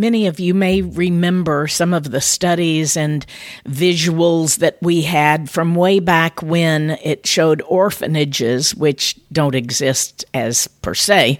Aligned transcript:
Many 0.00 0.28
of 0.28 0.40
you 0.40 0.54
may 0.54 0.80
remember 0.80 1.68
some 1.68 1.92
of 1.92 2.10
the 2.10 2.22
studies 2.22 2.96
and 2.96 3.26
visuals 3.66 4.60
that 4.60 4.78
we 4.80 5.02
had 5.02 5.50
from 5.50 5.74
way 5.74 6.00
back 6.00 6.42
when 6.42 6.92
it 7.02 7.26
showed 7.26 7.60
orphanages, 7.66 8.74
which 8.74 9.20
don't 9.30 9.54
exist 9.54 10.24
as 10.32 10.68
per 10.68 10.94
se 10.94 11.38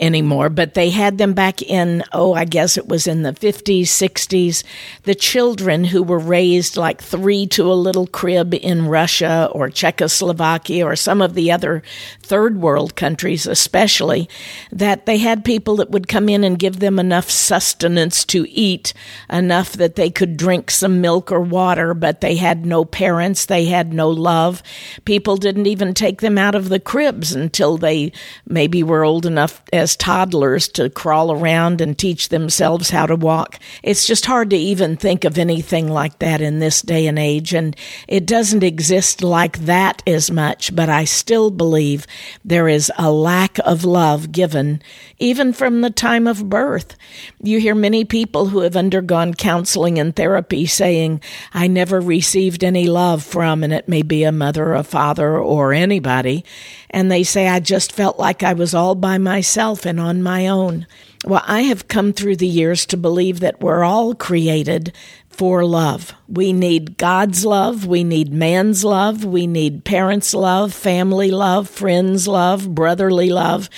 anymore, 0.00 0.48
but 0.48 0.74
they 0.74 0.90
had 0.90 1.18
them 1.18 1.34
back 1.34 1.62
in, 1.62 2.02
oh, 2.12 2.32
I 2.32 2.46
guess 2.46 2.76
it 2.76 2.88
was 2.88 3.06
in 3.06 3.22
the 3.22 3.32
50s, 3.32 3.82
60s. 3.82 4.64
The 5.04 5.14
children 5.14 5.84
who 5.84 6.02
were 6.02 6.18
raised 6.18 6.76
like 6.76 7.00
three 7.00 7.46
to 7.46 7.70
a 7.70 7.74
little 7.74 8.08
crib 8.08 8.54
in 8.54 8.88
Russia 8.88 9.48
or 9.52 9.70
Czechoslovakia 9.70 10.84
or 10.84 10.96
some 10.96 11.22
of 11.22 11.34
the 11.34 11.52
other 11.52 11.84
third 12.24 12.60
world 12.60 12.96
countries, 12.96 13.46
especially, 13.46 14.28
that 14.72 15.06
they 15.06 15.18
had 15.18 15.44
people 15.44 15.76
that 15.76 15.90
would 15.90 16.08
come 16.08 16.28
in 16.28 16.42
and 16.42 16.58
give 16.58 16.80
them 16.80 16.98
enough 16.98 17.30
sustenance 17.30 17.99
to 18.08 18.48
eat 18.48 18.94
enough 19.28 19.72
that 19.72 19.96
they 19.96 20.10
could 20.10 20.36
drink 20.36 20.70
some 20.70 21.00
milk 21.00 21.30
or 21.30 21.40
water, 21.40 21.92
but 21.92 22.20
they 22.20 22.36
had 22.36 22.64
no 22.64 22.84
parents, 22.84 23.46
they 23.46 23.66
had 23.66 23.92
no 23.92 24.08
love. 24.08 24.62
People 25.04 25.36
didn't 25.36 25.66
even 25.66 25.92
take 25.92 26.20
them 26.20 26.38
out 26.38 26.54
of 26.54 26.68
the 26.68 26.80
cribs 26.80 27.34
until 27.34 27.76
they 27.76 28.12
maybe 28.46 28.82
were 28.82 29.04
old 29.04 29.26
enough 29.26 29.62
as 29.72 29.96
toddlers 29.96 30.68
to 30.68 30.88
crawl 30.88 31.32
around 31.32 31.80
and 31.80 31.98
teach 31.98 32.28
themselves 32.28 32.90
how 32.90 33.06
to 33.06 33.16
walk. 33.16 33.58
It's 33.82 34.06
just 34.06 34.26
hard 34.26 34.50
to 34.50 34.56
even 34.56 34.96
think 34.96 35.24
of 35.24 35.36
anything 35.36 35.88
like 35.88 36.18
that 36.20 36.40
in 36.40 36.60
this 36.60 36.80
day 36.82 37.06
and 37.06 37.18
age, 37.18 37.52
and 37.52 37.76
it 38.08 38.24
doesn't 38.26 38.62
exist 38.62 39.22
like 39.22 39.58
that 39.58 40.02
as 40.06 40.30
much, 40.30 40.74
but 40.74 40.88
I 40.88 41.04
still 41.04 41.50
believe 41.50 42.06
there 42.44 42.68
is 42.68 42.90
a 42.96 43.10
lack 43.10 43.58
of 43.58 43.84
love 43.84 44.32
given 44.32 44.82
even 45.18 45.52
from 45.52 45.80
the 45.80 45.90
time 45.90 46.26
of 46.26 46.48
birth. 46.48 46.96
You 47.42 47.60
hear 47.60 47.74
many 47.74 47.89
people 48.04 48.46
who 48.46 48.60
have 48.60 48.76
undergone 48.76 49.34
counseling 49.34 49.98
and 49.98 50.14
therapy 50.14 50.66
saying, 50.66 51.20
I 51.52 51.66
never 51.66 52.00
received 52.00 52.64
any 52.64 52.86
love 52.86 53.22
from, 53.22 53.62
and 53.62 53.72
it 53.72 53.88
may 53.88 54.02
be 54.02 54.24
a 54.24 54.32
mother, 54.32 54.74
a 54.74 54.82
father, 54.82 55.38
or 55.38 55.72
anybody. 55.72 56.44
And 56.90 57.10
they 57.10 57.22
say, 57.22 57.48
I 57.48 57.60
just 57.60 57.92
felt 57.92 58.18
like 58.18 58.42
I 58.42 58.52
was 58.52 58.74
all 58.74 58.94
by 58.94 59.18
myself 59.18 59.84
and 59.84 60.00
on 60.00 60.22
my 60.22 60.46
own. 60.46 60.86
Well, 61.24 61.42
I 61.46 61.62
have 61.62 61.86
come 61.86 62.14
through 62.14 62.36
the 62.36 62.46
years 62.46 62.86
to 62.86 62.96
believe 62.96 63.40
that 63.40 63.60
we're 63.60 63.84
all 63.84 64.14
created 64.14 64.94
for 65.28 65.66
love. 65.66 66.14
We 66.28 66.54
need 66.54 66.96
God's 66.96 67.44
love. 67.44 67.86
We 67.86 68.04
need 68.04 68.32
man's 68.32 68.84
love. 68.84 69.24
We 69.24 69.46
need 69.46 69.84
parents' 69.84 70.32
love, 70.32 70.72
family 70.72 71.30
love, 71.30 71.68
friends' 71.68 72.26
love, 72.26 72.74
brotherly 72.74 73.28
love. 73.28 73.68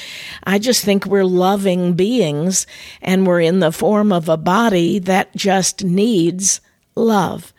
I 0.45 0.61
just 0.61 0.85
think 0.85 1.05
we're 1.05 1.25
loving 1.25 1.95
beings 1.95 2.67
and 3.01 3.27
we're 3.27 3.41
in 3.41 3.59
the 3.59 3.73
form 3.73 4.13
of 4.13 4.29
a 4.29 4.37
body 4.37 5.01
that 5.01 5.35
just 5.35 5.83
needs 5.83 6.61
love. 6.95 7.53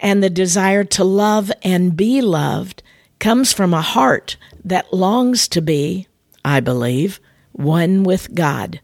And 0.00 0.22
the 0.22 0.30
desire 0.30 0.84
to 0.84 1.04
love 1.04 1.52
and 1.62 1.96
be 1.96 2.20
loved 2.20 2.82
comes 3.20 3.52
from 3.52 3.74
a 3.74 3.82
heart 3.82 4.36
that 4.64 4.92
longs 4.92 5.46
to 5.48 5.62
be, 5.62 6.08
I 6.44 6.58
believe, 6.58 7.20
one 7.52 8.02
with 8.02 8.34
God. 8.34 8.80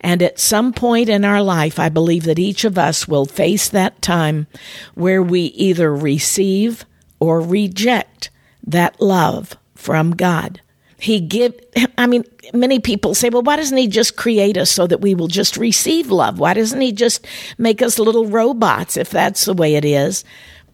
And 0.00 0.22
at 0.22 0.38
some 0.38 0.72
point 0.72 1.08
in 1.08 1.24
our 1.24 1.42
life, 1.42 1.78
I 1.78 1.88
believe 1.88 2.24
that 2.24 2.38
each 2.38 2.64
of 2.64 2.78
us 2.78 3.06
will 3.06 3.26
face 3.26 3.68
that 3.68 4.00
time 4.02 4.46
where 4.94 5.22
we 5.22 5.40
either 5.40 5.94
receive 5.94 6.84
or 7.18 7.40
reject 7.40 8.30
that 8.66 9.00
love 9.00 9.56
from 9.74 10.12
God. 10.12 10.60
He 10.98 11.20
give 11.20 11.58
I 11.96 12.06
mean 12.06 12.24
many 12.52 12.78
people 12.78 13.14
say 13.14 13.30
well 13.30 13.42
why 13.42 13.56
doesn't 13.56 13.76
he 13.76 13.86
just 13.86 14.16
create 14.16 14.58
us 14.58 14.70
so 14.70 14.86
that 14.86 15.00
we 15.00 15.14
will 15.14 15.28
just 15.28 15.56
receive 15.56 16.10
love 16.10 16.38
why 16.38 16.52
doesn't 16.52 16.80
he 16.80 16.92
just 16.92 17.26
make 17.56 17.80
us 17.80 17.98
little 17.98 18.26
robots 18.26 18.96
if 18.98 19.08
that's 19.08 19.44
the 19.46 19.54
way 19.54 19.76
it 19.76 19.84
is 19.84 20.24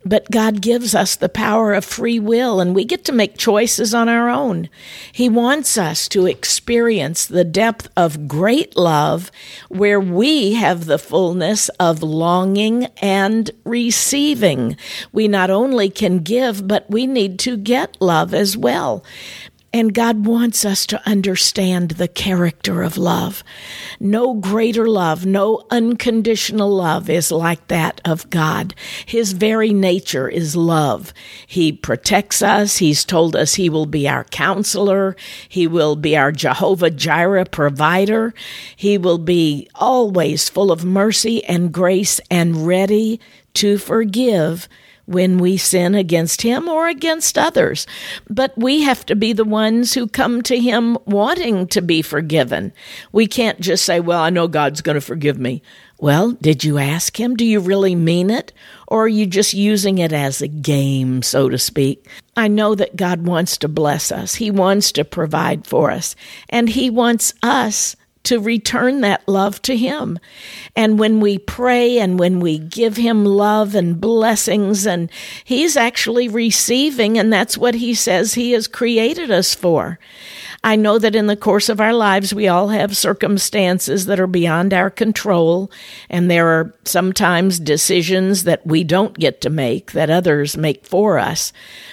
but 0.06 0.30
God 0.30 0.62
gives 0.62 0.94
us 0.94 1.16
the 1.16 1.28
power 1.28 1.74
of 1.74 1.84
free 1.84 2.20
will, 2.20 2.60
and 2.60 2.74
we 2.74 2.84
get 2.84 3.04
to 3.06 3.12
make 3.12 3.36
choices 3.36 3.92
on 3.92 4.08
our 4.08 4.28
own. 4.28 4.68
He 5.12 5.28
wants 5.28 5.76
us 5.76 6.08
to 6.10 6.26
experience 6.26 7.26
the 7.26 7.42
depth 7.42 7.88
of 7.96 8.28
great 8.28 8.76
love 8.76 9.32
where 9.68 9.98
we 9.98 10.54
have 10.54 10.86
the 10.86 10.98
fullness 10.98 11.68
of 11.80 12.04
longing 12.04 12.84
and 13.02 13.50
receiving. 13.64 14.76
We 15.12 15.26
not 15.26 15.50
only 15.50 15.90
can 15.90 16.20
give, 16.20 16.68
but 16.68 16.88
we 16.88 17.08
need 17.08 17.40
to 17.40 17.56
get 17.56 17.96
love 18.00 18.32
as 18.32 18.56
well. 18.56 19.04
And 19.76 19.92
God 19.92 20.24
wants 20.24 20.64
us 20.64 20.86
to 20.86 21.06
understand 21.06 21.90
the 21.90 22.08
character 22.08 22.82
of 22.82 22.96
love. 22.96 23.44
No 24.00 24.32
greater 24.32 24.88
love, 24.88 25.26
no 25.26 25.66
unconditional 25.70 26.74
love 26.74 27.10
is 27.10 27.30
like 27.30 27.68
that 27.68 28.00
of 28.02 28.30
God. 28.30 28.74
His 29.04 29.32
very 29.32 29.74
nature 29.74 30.30
is 30.30 30.56
love. 30.56 31.12
He 31.46 31.72
protects 31.72 32.40
us. 32.40 32.78
He's 32.78 33.04
told 33.04 33.36
us 33.36 33.56
He 33.56 33.68
will 33.68 33.84
be 33.84 34.08
our 34.08 34.24
counselor. 34.24 35.14
He 35.46 35.66
will 35.66 35.94
be 35.94 36.16
our 36.16 36.32
Jehovah 36.32 36.90
Jireh 36.90 37.44
provider. 37.44 38.32
He 38.76 38.96
will 38.96 39.18
be 39.18 39.68
always 39.74 40.48
full 40.48 40.72
of 40.72 40.86
mercy 40.86 41.44
and 41.44 41.70
grace 41.70 42.18
and 42.30 42.66
ready 42.66 43.20
to 43.52 43.76
forgive 43.76 44.70
when 45.06 45.38
we 45.38 45.56
sin 45.56 45.94
against 45.94 46.42
Him 46.42 46.68
or 46.68 46.88
against 46.88 47.38
others. 47.38 47.86
But 48.28 48.56
we 48.56 48.82
have 48.82 49.06
to 49.06 49.16
be 49.16 49.32
the 49.32 49.44
ones 49.44 49.94
who 49.94 50.06
come 50.06 50.42
to 50.42 50.58
Him 50.58 50.98
wanting 51.06 51.68
to 51.68 51.80
be 51.80 52.02
forgiven. 52.02 52.72
We 53.12 53.26
can't 53.26 53.60
just 53.60 53.84
say, 53.84 54.00
Well, 54.00 54.20
I 54.20 54.30
know 54.30 54.48
God's 54.48 54.82
going 54.82 54.94
to 54.94 55.00
forgive 55.00 55.38
me. 55.38 55.62
Well, 55.98 56.32
did 56.32 56.62
you 56.62 56.78
ask 56.78 57.18
Him? 57.18 57.36
Do 57.36 57.44
you 57.44 57.60
really 57.60 57.94
mean 57.94 58.28
it? 58.28 58.52
Or 58.88 59.04
are 59.04 59.08
you 59.08 59.26
just 59.26 59.54
using 59.54 59.98
it 59.98 60.12
as 60.12 60.42
a 60.42 60.48
game, 60.48 61.22
so 61.22 61.48
to 61.48 61.58
speak? 61.58 62.06
I 62.36 62.48
know 62.48 62.74
that 62.74 62.96
God 62.96 63.26
wants 63.26 63.56
to 63.58 63.68
bless 63.68 64.12
us. 64.12 64.34
He 64.34 64.50
wants 64.50 64.92
to 64.92 65.04
provide 65.04 65.66
for 65.66 65.90
us. 65.90 66.14
And 66.50 66.68
He 66.68 66.90
wants 66.90 67.32
us 67.42 67.96
to 68.26 68.38
return 68.38 69.00
that 69.00 69.26
love 69.26 69.62
to 69.62 69.76
Him. 69.76 70.18
And 70.74 70.98
when 70.98 71.20
we 71.20 71.38
pray 71.38 71.98
and 71.98 72.18
when 72.18 72.40
we 72.40 72.58
give 72.58 72.96
Him 72.96 73.24
love 73.24 73.74
and 73.74 74.00
blessings, 74.00 74.86
and 74.86 75.10
He's 75.44 75.76
actually 75.76 76.28
receiving, 76.28 77.18
and 77.18 77.32
that's 77.32 77.56
what 77.56 77.74
He 77.74 77.94
says 77.94 78.34
He 78.34 78.52
has 78.52 78.66
created 78.68 79.30
us 79.30 79.54
for. 79.54 79.98
I 80.64 80.74
know 80.74 80.98
that 80.98 81.14
in 81.14 81.28
the 81.28 81.36
course 81.36 81.68
of 81.68 81.80
our 81.80 81.92
lives, 81.92 82.34
we 82.34 82.48
all 82.48 82.68
have 82.68 82.96
circumstances 82.96 84.06
that 84.06 84.18
are 84.18 84.26
beyond 84.26 84.74
our 84.74 84.90
control, 84.90 85.70
and 86.10 86.28
there 86.28 86.48
are 86.48 86.74
sometimes 86.84 87.60
decisions 87.60 88.42
that 88.44 88.66
we 88.66 88.82
don't 88.82 89.16
get 89.16 89.40
to 89.42 89.50
make 89.50 89.92
that 89.92 90.10
others 90.10 90.56
make 90.56 90.84
for 90.84 91.20
us. 91.20 91.52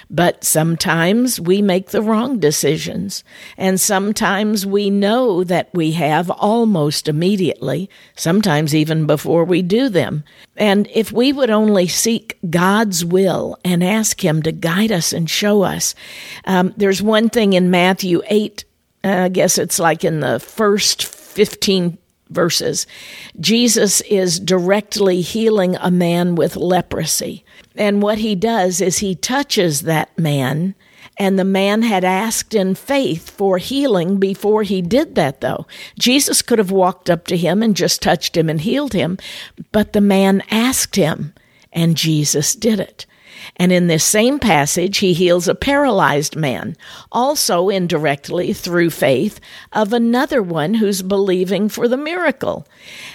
But 0.10 0.44
sometimes 0.44 1.40
we 1.40 1.62
make 1.62 1.90
the 1.92 2.02
wrong 2.02 2.40
decisions, 2.40 3.24
and 3.58 3.80
sometimes 3.80 4.66
we 4.66 4.90
know 4.90 5.44
that 5.44 5.70
we 5.74 5.92
have 5.92 6.23
almost 6.30 7.08
immediately, 7.08 7.90
sometimes 8.16 8.76
even 8.76 9.06
before 9.06 9.46
we 9.46 9.62
do 9.62 9.90
them. 9.90 10.24
And 10.58 10.88
if 10.94 11.12
we 11.12 11.34
would 11.34 11.50
only 11.50 11.88
seek 11.88 12.38
God's 12.50 13.04
will 13.04 13.58
and 13.64 13.84
ask 13.84 14.24
Him 14.24 14.42
to 14.44 14.52
guide 14.52 14.92
us 14.92 15.14
and 15.14 15.30
show 15.30 15.64
us, 15.64 15.96
um, 16.46 16.74
there's 16.78 17.02
one 17.02 17.30
thing 17.30 17.54
in 17.54 17.72
Matthew 17.72 18.22
8 18.28 18.66
I 19.04 19.30
guess 19.30 19.58
it's 19.58 19.80
like 19.80 20.04
in 20.04 20.22
the 20.22 20.40
first 20.40 21.04
15 21.04 21.98
verses, 22.30 22.88
Jesus 23.40 24.02
is 24.02 24.40
directly 24.40 25.22
healing 25.22 25.76
a 25.76 25.92
man 25.92 26.36
with 26.36 26.56
leprosy. 26.56 27.44
And 27.76 28.02
what 28.02 28.20
he 28.20 28.36
does 28.36 28.82
is 28.82 29.00
he 29.00 29.16
touches 29.16 29.82
that 29.82 30.18
man. 30.18 30.76
And 31.18 31.38
the 31.38 31.44
man 31.44 31.84
had 31.84 32.04
asked 32.04 32.54
in 32.56 32.76
faith 32.76 33.30
for 33.30 33.58
healing 33.58 34.18
before 34.18 34.64
he 34.64 34.82
did 34.82 35.16
that, 35.16 35.42
though. 35.42 35.68
Jesus 36.00 36.42
could 36.42 36.58
have 36.60 36.72
walked 36.72 37.10
up 37.10 37.28
to 37.28 37.38
him 37.38 37.62
and 37.62 37.76
just 37.76 38.02
touched 38.02 38.36
him 38.36 38.50
and 38.50 38.62
healed 38.62 38.94
him, 38.94 39.18
but 39.72 39.94
the 39.94 40.02
man 40.02 40.42
asked 40.50 40.96
him, 40.96 41.34
and 41.72 41.96
Jesus 41.96 42.56
did 42.56 42.80
it. 42.80 43.06
And 43.58 43.72
in 43.72 43.88
this 43.88 44.04
same 44.04 44.40
passage, 44.40 44.98
he 44.98 45.14
heals 45.14 45.48
a 45.48 45.56
paralyzed 45.56 46.36
man, 46.36 46.76
also 47.12 47.70
indirectly 47.70 48.54
through 48.54 48.90
faith 48.90 49.40
of 49.72 49.94
another 49.94 50.42
one 50.42 50.74
who's 50.74 51.02
believing 51.02 51.70
for 51.70 51.88
the 51.88 51.98
miracle. 51.98 52.68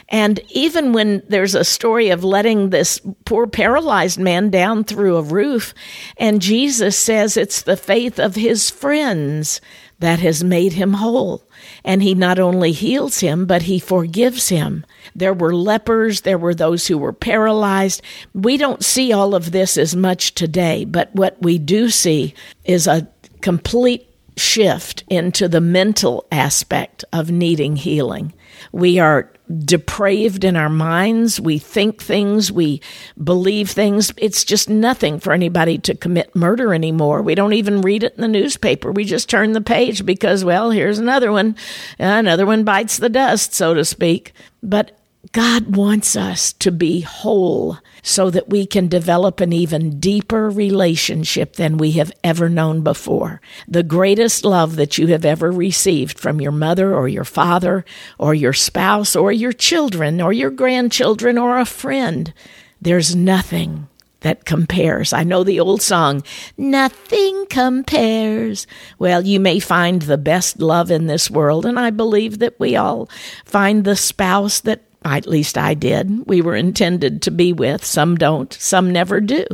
And 0.08 0.40
even 0.50 0.92
when 0.92 1.22
there's 1.28 1.54
a 1.54 1.64
story 1.64 2.10
of 2.10 2.24
letting 2.24 2.70
this 2.70 3.00
poor 3.24 3.46
paralyzed 3.46 4.18
man 4.18 4.50
down 4.50 4.84
through 4.84 5.16
a 5.16 5.22
roof, 5.22 5.74
and 6.16 6.42
Jesus 6.42 6.98
says 6.98 7.36
it's 7.36 7.62
the 7.62 7.76
faith 7.76 8.18
of 8.18 8.34
his 8.34 8.70
friends 8.70 9.60
that 10.00 10.20
has 10.20 10.44
made 10.44 10.74
him 10.74 10.94
whole. 10.94 11.42
And 11.84 12.02
he 12.02 12.14
not 12.14 12.38
only 12.38 12.72
heals 12.72 13.20
him, 13.20 13.46
but 13.46 13.62
he 13.62 13.78
forgives 13.78 14.48
him. 14.48 14.84
There 15.14 15.34
were 15.34 15.54
lepers, 15.54 16.20
there 16.20 16.38
were 16.38 16.54
those 16.54 16.86
who 16.86 16.98
were 16.98 17.12
paralyzed. 17.12 18.02
We 18.34 18.56
don't 18.56 18.84
see 18.84 19.12
all 19.12 19.34
of 19.34 19.50
this 19.50 19.76
as 19.76 19.96
much 19.96 20.34
today, 20.34 20.84
but 20.84 21.14
what 21.14 21.40
we 21.42 21.58
do 21.58 21.90
see 21.90 22.34
is 22.64 22.86
a 22.86 23.08
complete 23.40 24.07
shift 24.38 25.04
into 25.08 25.48
the 25.48 25.60
mental 25.60 26.26
aspect 26.30 27.04
of 27.12 27.30
needing 27.30 27.76
healing. 27.76 28.32
We 28.72 28.98
are 28.98 29.32
depraved 29.64 30.44
in 30.44 30.56
our 30.56 30.68
minds. 30.68 31.40
We 31.40 31.58
think 31.58 32.02
things, 32.02 32.52
we 32.52 32.82
believe 33.22 33.70
things. 33.70 34.12
It's 34.16 34.44
just 34.44 34.68
nothing 34.68 35.20
for 35.20 35.32
anybody 35.32 35.78
to 35.78 35.94
commit 35.94 36.36
murder 36.36 36.74
anymore. 36.74 37.22
We 37.22 37.34
don't 37.34 37.54
even 37.54 37.80
read 37.80 38.02
it 38.02 38.14
in 38.14 38.20
the 38.20 38.28
newspaper. 38.28 38.92
We 38.92 39.04
just 39.04 39.30
turn 39.30 39.52
the 39.52 39.60
page 39.60 40.04
because, 40.04 40.44
well, 40.44 40.70
here's 40.70 40.98
another 40.98 41.32
one. 41.32 41.56
Another 41.98 42.46
one 42.46 42.64
bites 42.64 42.98
the 42.98 43.08
dust, 43.08 43.54
so 43.54 43.74
to 43.74 43.84
speak. 43.84 44.32
But 44.62 44.97
God 45.32 45.76
wants 45.76 46.16
us 46.16 46.52
to 46.54 46.70
be 46.70 47.00
whole 47.00 47.78
so 48.02 48.30
that 48.30 48.48
we 48.48 48.64
can 48.64 48.88
develop 48.88 49.40
an 49.40 49.52
even 49.52 49.98
deeper 49.98 50.48
relationship 50.48 51.54
than 51.54 51.76
we 51.76 51.92
have 51.92 52.12
ever 52.22 52.48
known 52.48 52.82
before. 52.82 53.40
The 53.66 53.82
greatest 53.82 54.44
love 54.44 54.76
that 54.76 54.96
you 54.96 55.08
have 55.08 55.24
ever 55.24 55.50
received 55.50 56.18
from 56.18 56.40
your 56.40 56.52
mother 56.52 56.94
or 56.94 57.08
your 57.08 57.24
father 57.24 57.84
or 58.16 58.32
your 58.32 58.52
spouse 58.52 59.16
or 59.16 59.32
your 59.32 59.52
children 59.52 60.20
or 60.20 60.32
your 60.32 60.50
grandchildren 60.50 61.36
or 61.36 61.58
a 61.58 61.66
friend. 61.66 62.32
There's 62.80 63.14
nothing 63.14 63.88
that 64.20 64.44
compares. 64.44 65.12
I 65.12 65.24
know 65.24 65.44
the 65.44 65.60
old 65.60 65.82
song, 65.82 66.22
Nothing 66.56 67.46
Compares. 67.46 68.66
Well, 68.98 69.24
you 69.24 69.38
may 69.38 69.60
find 69.60 70.02
the 70.02 70.18
best 70.18 70.60
love 70.60 70.90
in 70.90 71.06
this 71.06 71.30
world, 71.30 71.64
and 71.64 71.78
I 71.78 71.90
believe 71.90 72.38
that 72.40 72.58
we 72.58 72.76
all 72.76 73.08
find 73.44 73.84
the 73.84 73.96
spouse 73.96 74.60
that 74.60 74.82
at 75.16 75.26
least 75.26 75.56
I 75.56 75.74
did, 75.74 76.26
we 76.26 76.40
were 76.40 76.56
intended 76.56 77.22
to 77.22 77.30
be 77.30 77.52
with. 77.52 77.84
Some 77.84 78.16
don't, 78.16 78.52
some 78.52 78.92
never 78.92 79.20
do. 79.20 79.46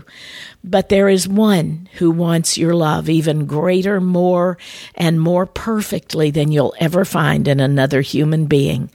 But 0.63 0.89
there 0.89 1.09
is 1.09 1.29
one 1.29 1.89
who 1.95 2.11
wants 2.11 2.57
your 2.57 2.75
love 2.75 3.09
even 3.09 3.47
greater, 3.47 4.01
more, 4.01 4.59
and 4.95 5.21
more 5.21 5.47
perfectly 5.47 6.31
than 6.31 6.51
you'll 6.53 6.75
ever 6.81 7.05
find 7.05 7.47
in 7.47 7.61
another 7.61 8.01
human 8.01 8.47
being. 8.47 8.91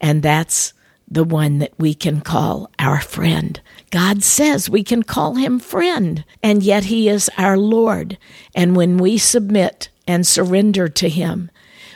And 0.00 0.22
that's 0.22 0.74
the 1.08 1.24
one 1.24 1.58
that 1.58 1.72
we 1.78 1.94
can 1.94 2.20
call 2.20 2.70
our 2.78 3.00
friend. 3.00 3.60
God 3.90 4.22
says 4.22 4.68
we 4.68 4.82
can 4.82 5.02
call 5.02 5.36
him 5.36 5.58
friend, 5.58 6.24
and 6.42 6.62
yet 6.62 6.84
he 6.84 7.08
is 7.08 7.30
our 7.38 7.56
Lord. 7.56 8.18
And 8.54 8.76
when 8.76 8.98
we 8.98 9.16
submit 9.16 9.88
and 10.06 10.26
surrender 10.26 10.88
to 10.88 11.08
him, 11.08 11.50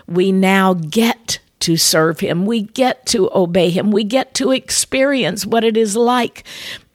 we 0.07 0.33
now 0.33 0.75
get 0.75 1.40
to 1.61 1.77
serve 1.77 2.21
Him. 2.21 2.47
We 2.47 2.63
get 2.63 3.07
to 3.07 3.31
obey 3.35 3.71
Him. 3.71 3.91
We 3.91 4.05
get 4.05 4.35
to 4.35 4.51
experience 4.53 5.47
what 5.47 5.65
it 5.65 5.77
is 5.77 5.97
like 5.97 6.45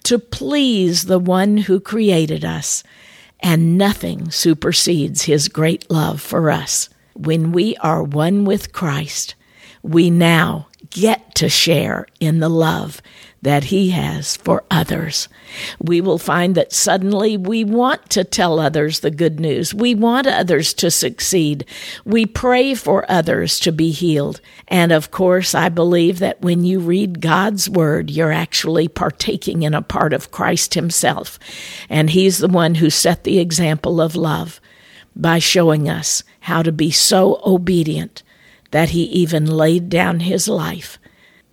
to 0.03 0.19
please 0.19 1.05
the 1.05 1.19
one 1.19 1.57
who 1.57 1.79
created 1.79 2.45
us. 2.45 2.83
And 3.39 3.77
nothing 3.77 4.31
supersedes 4.31 5.23
His 5.23 5.47
great 5.47 5.89
love 5.89 6.21
for 6.21 6.49
us. 6.49 6.89
When 7.13 7.51
we 7.51 7.75
are 7.77 8.03
one 8.03 8.45
with 8.45 8.73
Christ, 8.73 9.35
we 9.81 10.09
now 10.09 10.67
get 10.95 11.35
to 11.35 11.49
share 11.49 12.07
in 12.21 12.39
the 12.39 12.47
love 12.47 13.01
that 13.41 13.65
He 13.65 13.89
has 13.89 14.37
for 14.37 14.63
others. 14.71 15.27
We 15.77 15.99
will 15.99 16.17
find 16.17 16.55
that 16.55 16.71
suddenly 16.71 17.35
we 17.35 17.65
want 17.65 18.09
to 18.11 18.23
tell 18.23 18.59
others 18.59 19.01
the 19.01 19.11
good 19.11 19.37
news. 19.37 19.73
We 19.73 19.93
want 19.93 20.25
others 20.25 20.73
to 20.75 20.89
succeed. 20.89 21.65
We 22.05 22.25
pray 22.25 22.75
for 22.75 23.05
others 23.11 23.59
to 23.59 23.73
be 23.73 23.91
healed. 23.91 24.39
And 24.69 24.93
of 24.93 25.11
course, 25.11 25.53
I 25.53 25.67
believe 25.67 26.19
that 26.19 26.41
when 26.41 26.63
you 26.63 26.79
read 26.79 27.19
God's 27.19 27.69
Word, 27.69 28.09
you're 28.09 28.31
actually 28.31 28.87
partaking 28.87 29.63
in 29.63 29.73
a 29.73 29.81
part 29.81 30.13
of 30.13 30.31
Christ 30.31 30.75
Himself. 30.75 31.37
And 31.89 32.09
He's 32.09 32.37
the 32.37 32.47
one 32.47 32.75
who 32.75 32.89
set 32.89 33.25
the 33.25 33.39
example 33.39 33.99
of 33.99 34.15
love 34.15 34.61
by 35.13 35.39
showing 35.39 35.89
us 35.89 36.23
how 36.39 36.63
to 36.63 36.71
be 36.71 36.89
so 36.89 37.41
obedient 37.45 38.23
that 38.71 38.89
He 38.89 39.03
even 39.03 39.45
laid 39.45 39.89
down 39.89 40.21
His 40.21 40.47
life. 40.47 40.97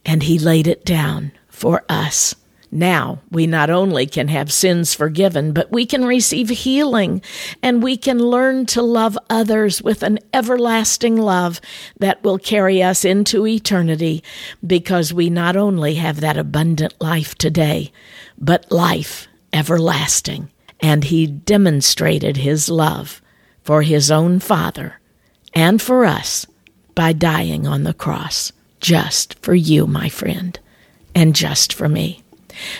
And 0.05 0.23
He 0.23 0.39
laid 0.39 0.67
it 0.67 0.85
down 0.85 1.33
for 1.49 1.85
us. 1.89 2.35
Now, 2.75 3.21
we 3.31 3.47
not 3.47 3.69
only 3.69 4.07
can 4.07 4.29
have 4.29 4.51
sins 4.51 4.95
forgiven, 4.95 5.53
but 5.53 5.71
we 5.71 5.85
can 5.85 6.07
receive 6.07 6.49
healing 6.49 7.21
and 7.63 7.83
we 7.83 7.99
can 7.99 8.19
learn 8.19 8.65
to 8.67 8.81
love 8.81 9.19
others 9.29 9.83
with 9.83 10.03
an 10.03 10.19
everlasting 10.33 11.19
love 11.19 11.61
that 11.99 12.25
will 12.25 12.39
carry 12.39 12.83
us 12.83 13.05
into 13.05 13.47
eternity 13.47 14.25
because 14.67 15.13
we 15.13 15.29
not 15.29 15.55
only 15.55 15.97
have 15.97 16.21
that 16.21 16.39
abundant 16.39 16.95
life 16.99 17.35
today, 17.35 17.93
but 18.39 18.73
life 18.73 19.29
everlasting. 19.53 20.51
And 20.81 21.05
he 21.05 21.27
demonstrated 21.27 22.39
his 22.39 22.71
love 22.71 23.21
for 23.63 23.83
his 23.83 24.11
own 24.11 24.41
Father 24.41 24.99
and 25.53 25.81
for 25.81 26.07
us 26.07 26.47
by 26.95 27.13
dying 27.13 27.67
on 27.67 27.85
the 27.85 27.95
cross 27.95 28.53
just 28.81 29.35
for 29.41 29.55
you, 29.55 29.87
my 29.87 30.09
friend 30.09 30.59
and 31.15 31.35
just 31.35 31.73
for 31.73 31.89
me. 31.89 32.23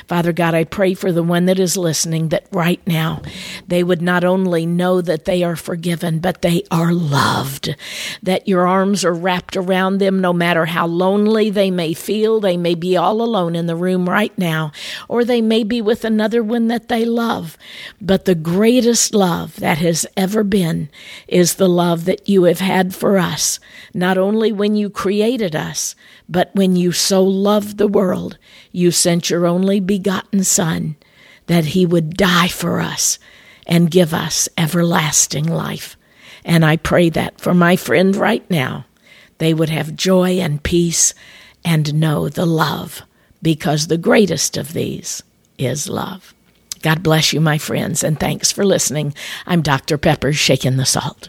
Father 0.07 0.33
God, 0.33 0.55
I 0.55 0.65
pray 0.65 0.95
for 0.95 1.13
the 1.13 1.23
one 1.23 1.47
that 1.47 1.59
is 1.59 1.77
listening 1.77 2.29
that 2.29 2.47
right 2.53 2.85
now 2.87 3.23
they 3.67 3.83
would 3.83 4.03
not 4.03 4.25
only 4.25 4.67
know 4.67 5.01
that 5.01 5.25
they 5.25 5.43
are 5.43 5.57
forgiven, 5.57 6.19
but 6.19 6.43
they 6.43 6.63
are 6.71 6.93
loved, 6.93 7.75
that 8.23 8.47
your 8.47 8.67
arms 8.67 9.05
are 9.05 9.15
wrapped 9.15 9.57
around 9.57 9.99
them 9.99 10.21
no 10.21 10.33
matter 10.33 10.67
how 10.67 10.87
lonely 10.87 11.51
they 11.51 11.71
may 11.71 11.95
feel. 11.95 12.41
They 12.41 12.57
may 12.57 12.75
be 12.75 12.97
all 12.97 13.23
alone 13.23 13.57
in 13.57 13.67
the 13.67 13.77
room 13.77 14.09
right 14.09 14.37
now, 14.39 14.73
or 15.09 15.25
they 15.25 15.41
may 15.41 15.65
be 15.65 15.81
with 15.81 16.05
another 16.05 16.43
one 16.43 16.69
that 16.69 16.89
they 16.89 17.05
love. 17.05 17.57
But 18.01 18.25
the 18.25 18.35
greatest 18.35 19.15
love 19.15 19.57
that 19.57 19.79
has 19.79 20.07
ever 20.17 20.45
been 20.45 20.91
is 21.29 21.55
the 21.55 21.69
love 21.69 22.05
that 22.05 22.29
you 22.29 22.45
have 22.45 22.61
had 22.61 22.95
for 22.95 23.19
us, 23.19 23.59
not 23.95 24.19
only 24.19 24.53
when 24.53 24.75
you 24.75 24.89
created 24.91 25.55
us, 25.55 25.95
but 26.29 26.55
when 26.55 26.77
you 26.77 26.93
so 26.93 27.23
loved 27.23 27.79
the 27.79 27.89
world, 27.89 28.39
you 28.71 28.91
sent 28.91 29.31
your 29.31 29.47
only 29.47 29.81
begotten 29.81 30.45
Son 30.45 30.97
that 31.47 31.67
he 31.67 31.85
would 31.85 32.17
die 32.17 32.49
for 32.49 32.81
us 32.81 33.19
and 33.67 33.91
give 33.91 34.15
us 34.15 34.49
everlasting 34.57 35.45
life. 35.45 35.97
And 36.45 36.65
I 36.65 36.77
pray 36.77 37.09
that 37.11 37.41
for 37.41 37.55
my 37.55 37.77
friend 37.77 38.17
right 38.17 38.49
now, 38.51 38.87
they 39.39 39.55
would 39.55 39.71
have 39.71 39.97
joy 39.97 40.39
and 40.39 40.63
peace 40.63 41.15
and 41.65 41.95
know 41.95 42.29
the 42.29 42.47
love, 42.47 43.03
because 43.43 43.87
the 43.87 43.99
greatest 43.99 44.57
of 44.57 44.73
these 44.73 45.23
is 45.59 45.89
love. 45.89 46.35
God 46.81 47.03
bless 47.03 47.33
you, 47.33 47.41
my 47.41 47.59
friends, 47.59 48.03
and 48.03 48.19
thanks 48.19 48.51
for 48.51 48.65
listening. 48.65 49.15
I'm 49.47 49.63
Dr. 49.63 49.99
Pepper, 49.99 50.33
shaking 50.33 50.77
the 50.77 50.87
salt. 50.87 51.29